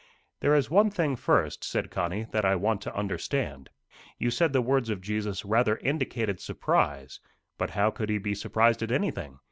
[0.39, 3.69] "There is one thing first," said Connie, "that I want to understand.
[4.17, 7.19] You said the words of Jesus rather indicated surprise.
[7.59, 9.37] But how could he be surprised at anything?